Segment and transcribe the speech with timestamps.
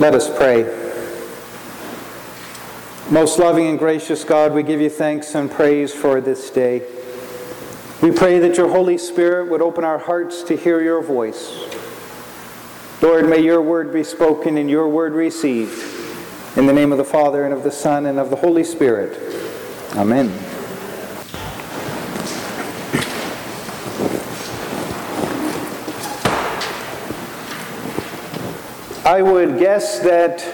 [0.00, 0.62] Let us pray.
[3.10, 6.82] Most loving and gracious God, we give you thanks and praise for this day.
[8.00, 11.52] We pray that your Holy Spirit would open our hearts to hear your voice.
[13.02, 15.84] Lord, may your word be spoken and your word received.
[16.56, 19.20] In the name of the Father, and of the Son, and of the Holy Spirit.
[19.96, 20.49] Amen.
[29.04, 30.44] I would guess that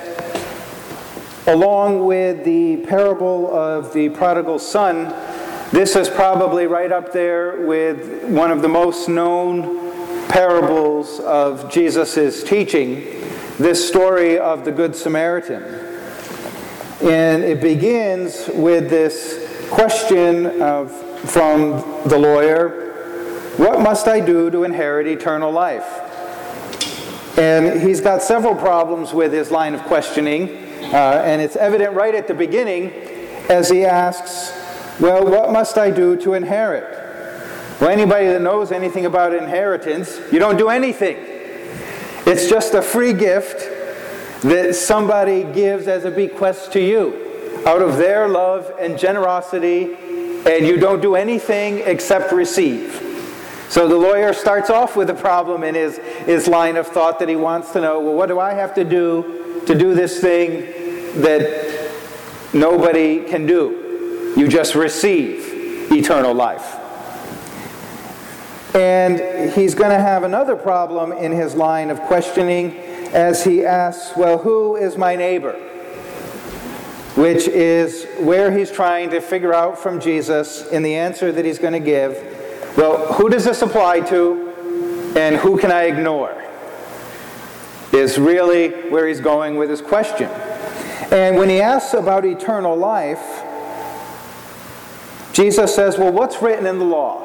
[1.48, 5.06] along with the parable of the prodigal son,
[5.72, 12.44] this is probably right up there with one of the most known parables of Jesus'
[12.44, 13.02] teaching,
[13.58, 15.64] this story of the Good Samaritan.
[17.02, 20.92] And it begins with this question of,
[21.30, 21.70] from
[22.08, 22.84] the lawyer
[23.56, 26.06] What must I do to inherit eternal life?
[27.36, 30.48] And he's got several problems with his line of questioning,
[30.94, 32.90] uh, and it's evident right at the beginning
[33.50, 34.52] as he asks,
[34.98, 36.84] Well, what must I do to inherit?
[37.78, 41.18] Well, anybody that knows anything about inheritance, you don't do anything.
[42.24, 43.60] It's just a free gift
[44.42, 49.94] that somebody gives as a bequest to you out of their love and generosity,
[50.46, 53.02] and you don't do anything except receive.
[53.68, 57.28] So the lawyer starts off with a problem in his, his line of thought that
[57.28, 60.60] he wants to know well, what do I have to do to do this thing
[61.22, 61.90] that
[62.52, 64.34] nobody can do?
[64.36, 66.74] You just receive eternal life.
[68.74, 72.76] And he's going to have another problem in his line of questioning
[73.14, 75.52] as he asks, Well, who is my neighbor?
[77.14, 81.58] Which is where he's trying to figure out from Jesus in the answer that he's
[81.58, 82.36] going to give
[82.76, 84.45] well, who does this apply to,
[85.16, 86.42] and who can I ignore?
[87.92, 90.28] Is really where he's going with his question.
[91.10, 93.42] And when he asks about eternal life,
[95.32, 97.22] Jesus says, Well, what's written in the law?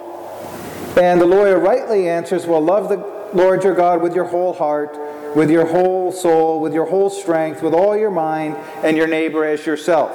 [0.98, 2.98] And the lawyer rightly answers, Well, love the
[3.34, 4.98] Lord your God with your whole heart,
[5.36, 9.44] with your whole soul, with your whole strength, with all your mind, and your neighbor
[9.46, 10.12] as yourself.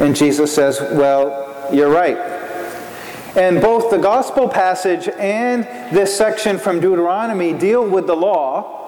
[0.00, 2.39] And Jesus says, Well, you're right.
[3.36, 5.62] And both the gospel passage and
[5.94, 8.78] this section from Deuteronomy deal with the law.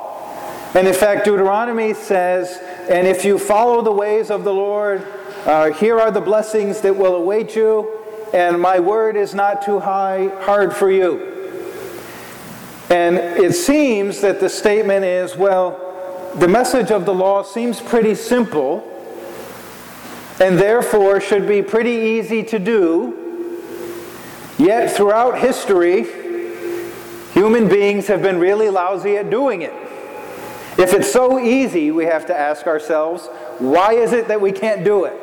[0.75, 2.59] And in fact, Deuteronomy says,
[2.89, 5.07] And if you follow the ways of the Lord,
[5.45, 8.01] uh, here are the blessings that will await you,
[8.33, 11.29] and my word is not too high, hard for you.
[12.91, 18.15] And it seems that the statement is well, the message of the law seems pretty
[18.15, 18.89] simple,
[20.41, 23.22] and therefore should be pretty easy to do.
[24.62, 26.05] Yet throughout history,
[27.33, 29.73] human beings have been really lousy at doing it.
[30.78, 33.27] If it's so easy, we have to ask ourselves,
[33.59, 35.15] why is it that we can't do it?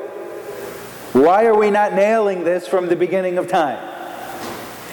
[1.13, 3.77] Why are we not nailing this from the beginning of time?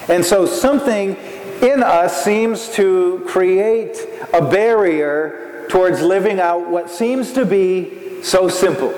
[0.07, 1.17] And so something
[1.61, 3.97] in us seems to create
[4.33, 8.93] a barrier towards living out what seems to be so simple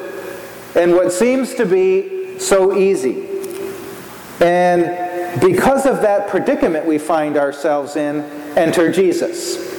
[0.75, 3.25] and what seems to be so easy.
[4.39, 5.08] And
[5.41, 8.21] because of that predicament we find ourselves in,
[8.57, 9.69] enter Jesus.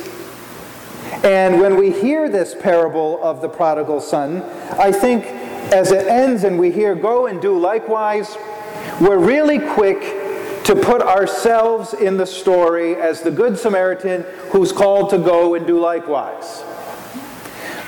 [1.25, 4.43] And when we hear this parable of the prodigal son,
[4.79, 5.27] I think
[5.73, 8.37] as it ends and we hear, go and do likewise,
[9.01, 10.01] we're really quick
[10.65, 15.67] to put ourselves in the story as the Good Samaritan who's called to go and
[15.67, 16.63] do likewise.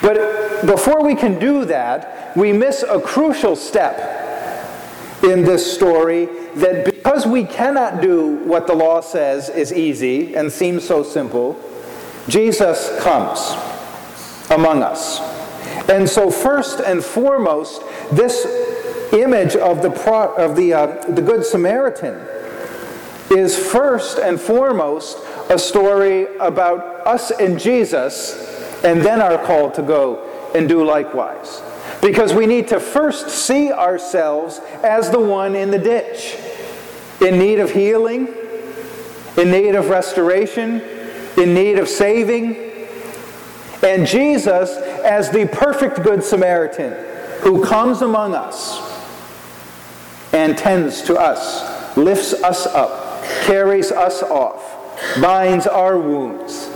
[0.01, 4.23] But before we can do that, we miss a crucial step
[5.23, 10.51] in this story that because we cannot do what the law says is easy and
[10.51, 11.59] seems so simple,
[12.29, 13.57] Jesus comes
[14.51, 15.21] among us.
[15.89, 17.83] And so, first and foremost,
[18.13, 18.45] this
[19.13, 22.15] image of the, pro, of the, uh, the Good Samaritan
[23.31, 25.19] is first and foremost
[25.51, 31.63] a story about us and Jesus, and then our call to go and do likewise.
[32.03, 36.37] Because we need to first see ourselves as the one in the ditch,
[37.21, 38.27] in need of healing,
[39.37, 40.83] in need of restoration,
[41.37, 42.57] in need of saving.
[43.85, 46.93] And Jesus as the perfect Good Samaritan
[47.41, 48.81] who comes among us
[50.33, 56.72] and tends to us, lifts us up, carries us off, binds our wounds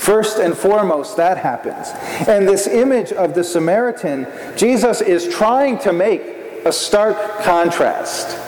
[0.00, 1.90] First and foremost, that happens.
[2.26, 4.26] And this image of the Samaritan,
[4.56, 6.22] Jesus is trying to make
[6.64, 8.38] a stark contrast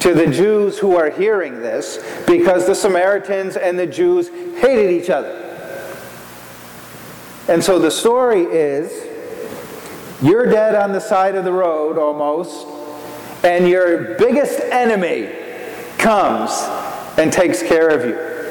[0.00, 5.10] to the Jews who are hearing this because the Samaritans and the Jews hated each
[5.10, 5.38] other.
[7.46, 8.90] And so the story is
[10.22, 12.66] you're dead on the side of the road almost,
[13.44, 15.30] and your biggest enemy
[15.98, 16.52] comes
[17.18, 18.41] and takes care of you.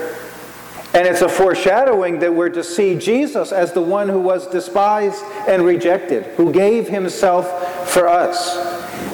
[0.94, 5.24] And it's a foreshadowing that we're to see Jesus as the one who was despised
[5.48, 8.58] and rejected, who gave himself for us.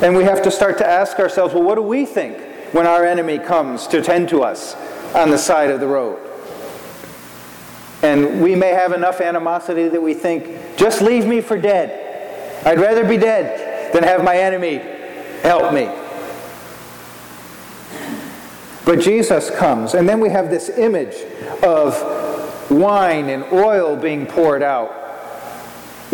[0.01, 2.39] And we have to start to ask ourselves well, what do we think
[2.74, 4.75] when our enemy comes to tend to us
[5.13, 6.19] on the side of the road?
[8.01, 12.65] And we may have enough animosity that we think, just leave me for dead.
[12.65, 14.77] I'd rather be dead than have my enemy
[15.41, 15.89] help me.
[18.87, 21.17] But Jesus comes, and then we have this image
[21.61, 24.93] of wine and oil being poured out.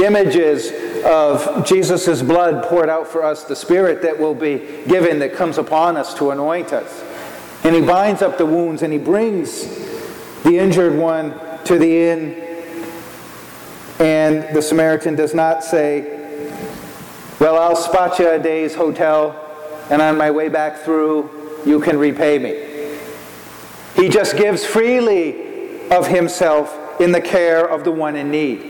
[0.03, 0.71] Images
[1.05, 5.59] of Jesus' blood poured out for us, the Spirit that will be given that comes
[5.59, 7.03] upon us to anoint us.
[7.63, 9.67] And he binds up the wounds and he brings
[10.41, 12.33] the injured one to the inn.
[13.99, 16.57] And the Samaritan does not say,
[17.39, 19.39] Well, I'll spot you a day's hotel,
[19.91, 22.73] and on my way back through, you can repay me.
[23.95, 28.61] He just gives freely of himself in the care of the one in need,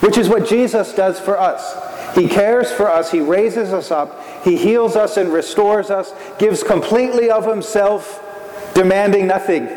[0.00, 2.14] which is what Jesus does for us.
[2.14, 6.62] He cares for us, He raises us up, He heals us and restores us, gives
[6.62, 8.20] completely of Himself,
[8.74, 9.68] demanding nothing,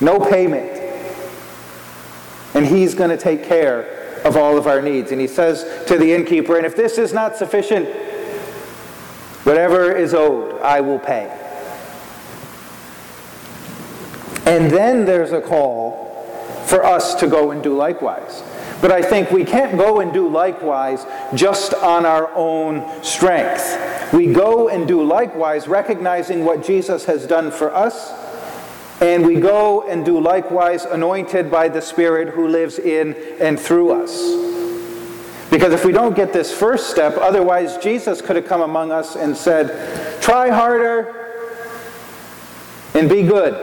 [0.00, 0.72] no payment.
[2.54, 5.12] And He's going to take care of all of our needs.
[5.12, 7.86] And He says to the innkeeper, And if this is not sufficient,
[9.46, 11.30] whatever is owed, I will pay.
[14.44, 16.04] And then there's a call
[16.66, 18.42] for us to go and do likewise.
[18.80, 24.12] But I think we can't go and do likewise just on our own strength.
[24.12, 28.12] We go and do likewise recognizing what Jesus has done for us,
[29.00, 33.92] and we go and do likewise anointed by the Spirit who lives in and through
[33.92, 34.55] us.
[35.50, 39.16] Because if we don't get this first step, otherwise Jesus could have come among us
[39.16, 41.14] and said, try harder
[42.94, 43.54] and be good.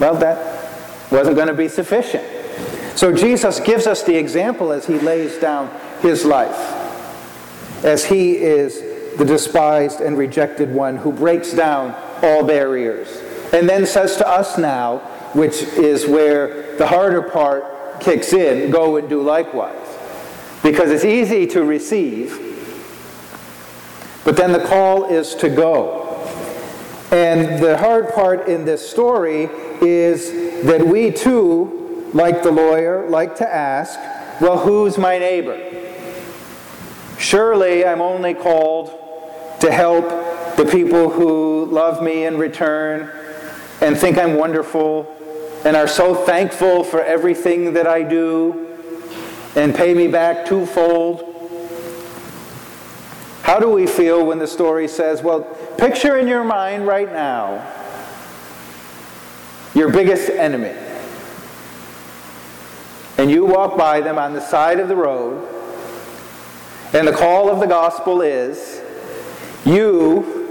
[0.00, 2.24] Well, that wasn't going to be sufficient.
[2.96, 5.70] So Jesus gives us the example as he lays down
[6.00, 6.56] his life,
[7.84, 8.80] as he is
[9.16, 13.22] the despised and rejected one who breaks down all barriers.
[13.52, 14.98] And then says to us now,
[15.34, 17.64] which is where the harder part
[18.00, 19.76] kicks in go and do likewise.
[20.62, 22.42] Because it's easy to receive,
[24.24, 26.02] but then the call is to go.
[27.12, 29.48] And the hard part in this story
[29.80, 33.98] is that we too, like the lawyer, like to ask,
[34.40, 35.58] well, who's my neighbor?
[37.18, 38.88] Surely I'm only called
[39.60, 40.08] to help
[40.56, 43.10] the people who love me in return
[43.80, 45.15] and think I'm wonderful
[45.66, 48.78] and are so thankful for everything that I do
[49.56, 51.24] and pay me back twofold.
[53.42, 55.40] How do we feel when the story says, well,
[55.76, 57.66] picture in your mind right now
[59.74, 60.72] your biggest enemy.
[63.18, 65.48] And you walk by them on the side of the road,
[66.92, 68.80] and the call of the gospel is
[69.64, 70.46] you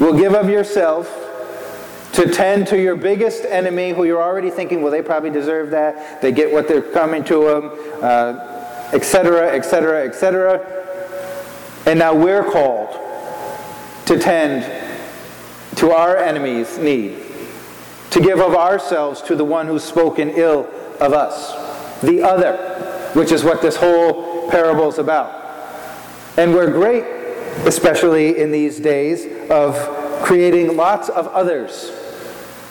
[0.00, 1.23] will give of yourself
[2.14, 6.22] to tend to your biggest enemy who you're already thinking, well, they probably deserve that.
[6.22, 7.70] They get what they're coming to them,
[8.92, 10.60] etc., etc., etc.
[11.86, 12.96] And now we're called
[14.06, 14.64] to tend
[15.76, 17.20] to our enemy's need
[18.10, 22.56] to give of ourselves to the one who's spoken ill of us, the other,
[23.14, 25.42] which is what this whole parable is about.
[26.36, 27.04] And we're great,
[27.66, 29.74] especially in these days, of
[30.22, 31.90] creating lots of others.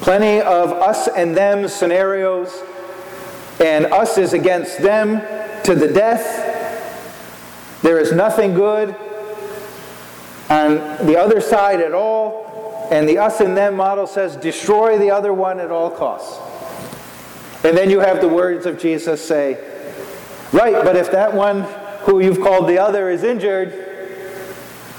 [0.03, 2.61] Plenty of us and them scenarios,
[3.61, 5.21] and us is against them
[5.63, 7.81] to the death.
[7.83, 8.93] There is nothing good
[10.49, 12.89] on the other side at all.
[12.91, 16.37] And the us and them model says, destroy the other one at all costs.
[17.63, 19.53] And then you have the words of Jesus say,
[20.51, 21.61] right, but if that one
[22.01, 23.73] who you've called the other is injured,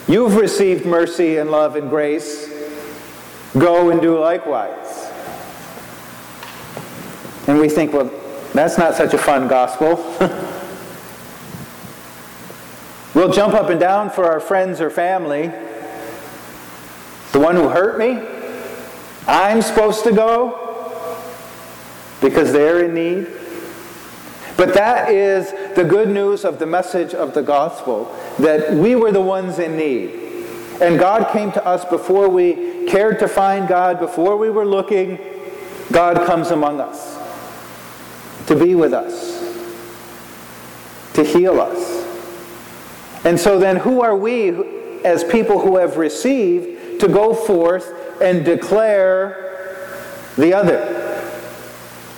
[0.09, 2.54] you've received mercy and love and grace.
[3.59, 5.11] Go and do likewise.
[7.47, 8.11] And we think, well,
[8.53, 9.97] that's not such a fun gospel.
[13.15, 15.53] we'll jump up and down for our friends or family
[17.35, 18.17] the one who hurt me,
[19.27, 21.19] I'm supposed to go
[22.21, 23.27] because they're in need.
[24.57, 29.11] But that is the good news of the message of the gospel that we were
[29.11, 30.13] the ones in need.
[30.81, 35.19] And God came to us before we cared to find God, before we were looking.
[35.93, 37.19] God comes among us.
[38.47, 39.41] to be with us,
[41.15, 42.03] to heal us.
[43.25, 44.51] And so then, who are we
[45.05, 51.23] as people who have received to go forth and declare the other?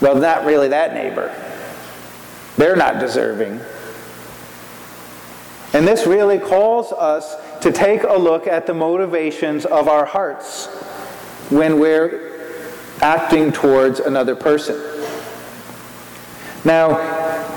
[0.00, 1.34] Well, not really that neighbor.
[2.56, 3.60] They're not deserving.
[5.76, 10.68] And this really calls us to take a look at the motivations of our hearts
[11.50, 12.64] when we're
[13.02, 14.74] acting towards another person.
[16.64, 16.94] Now,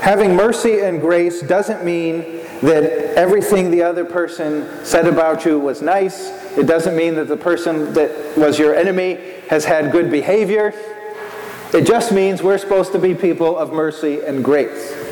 [0.02, 5.80] having mercy and grace doesn't mean that everything the other person said about you was
[5.80, 6.28] nice.
[6.58, 9.14] It doesn't mean that the person that was your enemy
[9.48, 10.74] has had good behavior.
[11.72, 15.09] It just means we're supposed to be people of mercy and grace.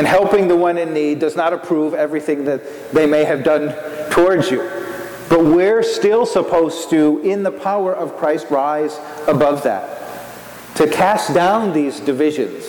[0.00, 3.74] And helping the one in need does not approve everything that they may have done
[4.10, 4.60] towards you.
[5.28, 10.00] But we're still supposed to, in the power of Christ, rise above that.
[10.76, 12.64] To cast down these divisions,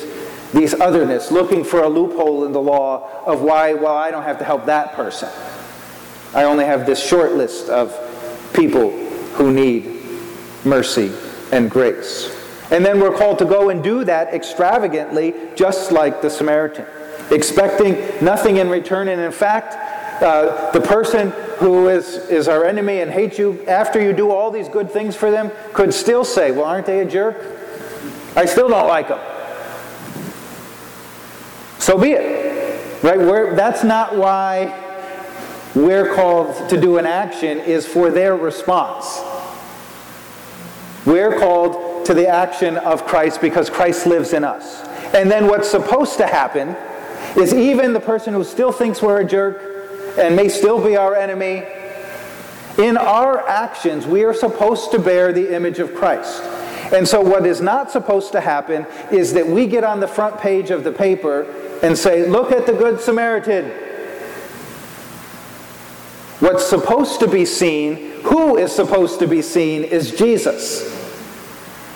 [0.51, 4.39] these otherness, looking for a loophole in the law of why, well, I don't have
[4.39, 5.29] to help that person.
[6.33, 7.95] I only have this short list of
[8.53, 8.91] people
[9.35, 9.85] who need
[10.65, 11.13] mercy
[11.53, 12.37] and grace.
[12.71, 16.87] And then we're called to go and do that extravagantly, just like the Samaritan,
[17.29, 19.07] expecting nothing in return.
[19.07, 19.75] And in fact,
[20.21, 24.51] uh, the person who is, is our enemy and hates you, after you do all
[24.51, 27.45] these good things for them, could still say, Well, aren't they a jerk?
[28.35, 29.19] I still don't like them.
[31.79, 33.03] So be it.
[33.03, 33.17] Right?
[33.17, 34.77] We're, that's not why
[35.73, 39.19] we're called to do an action, is for their response.
[41.05, 44.83] We're called to the action of Christ because Christ lives in us.
[45.15, 46.75] And then what's supposed to happen
[47.37, 51.15] is even the person who still thinks we're a jerk and may still be our
[51.15, 51.63] enemy,
[52.77, 56.41] in our actions, we are supposed to bear the image of Christ.
[56.93, 60.39] And so, what is not supposed to happen is that we get on the front
[60.39, 61.43] page of the paper
[61.83, 63.71] and say, Look at the Good Samaritan.
[66.39, 71.00] What's supposed to be seen, who is supposed to be seen, is Jesus.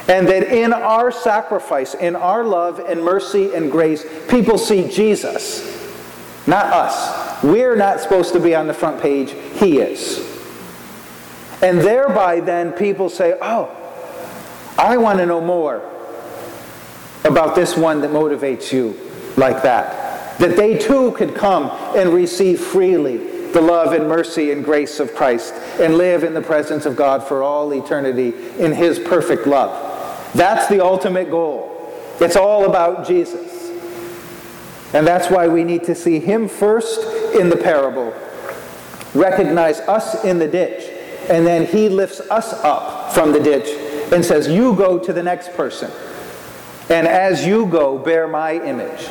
[0.08, 5.64] And that in our sacrifice, in our love and mercy and grace, people see Jesus,
[6.46, 7.44] not us.
[7.44, 10.20] We're not supposed to be on the front page, He is.
[11.62, 13.76] And thereby, then, people say, Oh,
[14.78, 15.78] I want to know more
[17.24, 18.96] about this one that motivates you
[19.38, 20.38] like that.
[20.38, 23.18] That they too could come and receive freely
[23.52, 27.24] the love and mercy and grace of Christ and live in the presence of God
[27.24, 29.85] for all eternity in His perfect love.
[30.36, 31.72] That's the ultimate goal.
[32.20, 33.72] It's all about Jesus.
[34.94, 37.01] And that's why we need to see him first
[37.34, 38.13] in the parable,
[39.13, 40.92] recognize us in the ditch,
[41.30, 43.68] and then he lifts us up from the ditch
[44.12, 45.89] and says, You go to the next person.
[46.89, 49.10] And as you go, bear my image.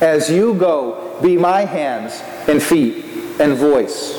[0.00, 3.04] As you go, be my hands and feet
[3.40, 4.16] and voice,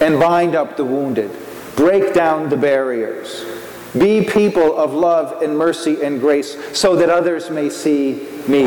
[0.00, 1.30] and bind up the wounded,
[1.76, 3.59] break down the barriers
[3.98, 8.64] be people of love and mercy and grace so that others may see me,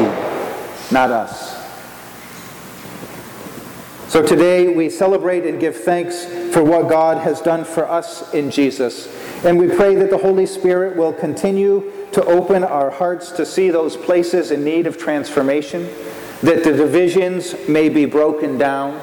[0.91, 1.61] not us.
[4.09, 8.51] So today we celebrate and give thanks for what God has done for us in
[8.51, 9.07] Jesus.
[9.43, 13.71] And we pray that the Holy Spirit will continue to open our hearts to see
[13.71, 15.89] those places in need of transformation,
[16.43, 19.01] that the divisions may be broken down,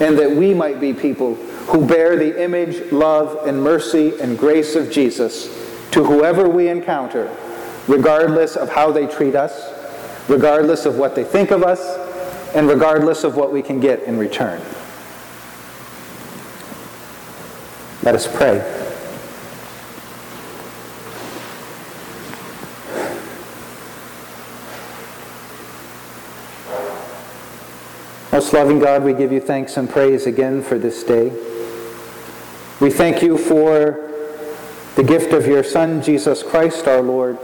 [0.00, 4.76] and that we might be people who bear the image, love, and mercy and grace
[4.76, 5.46] of Jesus
[5.90, 7.34] to whoever we encounter,
[7.88, 9.72] regardless of how they treat us,
[10.28, 11.80] regardless of what they think of us,
[12.54, 14.60] and regardless of what we can get in return.
[18.02, 18.60] Let us pray.
[28.30, 31.32] Most loving God, we give you thanks and praise again for this day.
[32.80, 34.10] We thank you for
[34.96, 37.38] the gift of your Son, Jesus Christ our Lord,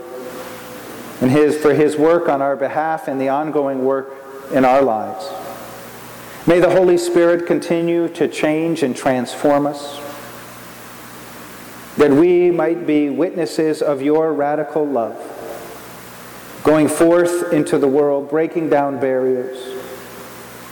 [1.20, 4.12] and his, for his work on our behalf and the ongoing work
[4.52, 5.26] in our lives.
[6.46, 10.00] May the Holy Spirit continue to change and transform us,
[11.96, 15.16] that we might be witnesses of your radical love,
[16.64, 19.82] going forth into the world, breaking down barriers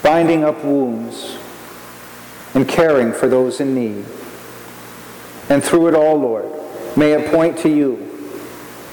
[0.02, 1.36] binding up wounds,
[2.54, 4.04] and caring for those in need.
[5.50, 6.46] And through it all, Lord,
[6.96, 8.06] may it point to you.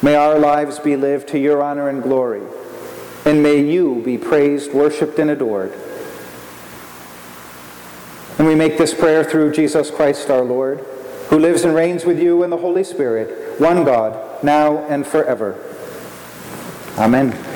[0.02, 2.42] May our lives be lived to your honor and glory.
[3.26, 5.74] And may you be praised, worshiped, and adored.
[8.38, 10.80] And we make this prayer through Jesus Christ our Lord,
[11.30, 15.64] who lives and reigns with you in the Holy Spirit, one God, now and forever.
[16.98, 17.47] Amen.